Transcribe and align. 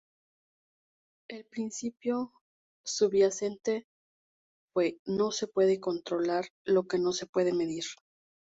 El 1.29 1.45
principio 1.45 2.33
subyacente 2.83 3.85
fue 4.73 4.97
"No 5.05 5.29
se 5.29 5.45
puede 5.45 5.79
controlar 5.79 6.45
lo 6.65 6.87
que 6.87 6.97
no 6.97 7.11
se 7.11 7.27
puede 7.27 7.53
medir". 7.53 7.83